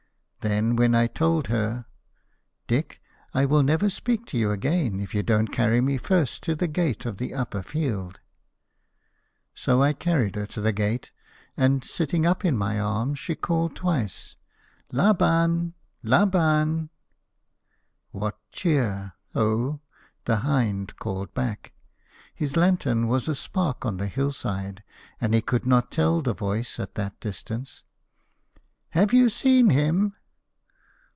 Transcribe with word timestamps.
Then, 0.43 0.75
when 0.75 0.95
I 0.95 1.05
told 1.05 1.49
her, 1.49 1.85
"Dick, 2.65 2.99
I 3.31 3.45
will 3.45 3.61
never 3.61 3.91
speak 3.91 4.25
to 4.27 4.39
you 4.39 4.49
again, 4.49 4.99
if 4.99 5.13
you 5.13 5.21
don't 5.21 5.49
carry 5.53 5.81
me 5.81 5.99
first 5.99 6.41
to 6.45 6.55
the 6.55 6.67
gate 6.67 7.05
of 7.05 7.17
the 7.17 7.31
upper 7.31 7.61
field." 7.61 8.21
So 9.53 9.83
I 9.83 9.93
carried 9.93 10.35
her 10.35 10.47
to 10.47 10.59
the 10.59 10.73
gate, 10.73 11.11
and 11.55 11.83
sitting 11.83 12.25
up 12.25 12.43
in 12.43 12.57
my 12.57 12.79
arms 12.79 13.19
she 13.19 13.35
called 13.35 13.75
twice: 13.75 14.35
"Laban 14.91 15.75
Laban!" 16.01 16.89
"What 18.09 18.39
cheer 18.51 19.13
O?" 19.35 19.81
the 20.25 20.37
hind 20.37 20.95
called 20.97 21.31
back. 21.35 21.71
His 22.33 22.57
lantern 22.57 23.07
was 23.07 23.27
a 23.27 23.35
spark 23.35 23.85
on 23.85 23.97
the 23.97 24.07
hill 24.07 24.31
side, 24.31 24.81
and 25.21 25.35
he 25.35 25.41
could 25.43 25.67
not 25.67 25.91
tell 25.91 26.19
the 26.23 26.33
voice 26.33 26.79
at 26.79 26.95
that 26.95 27.19
distance. 27.19 27.83
"Have 28.89 29.13
you 29.13 29.29
seen 29.29 29.69
him?" 29.69 30.15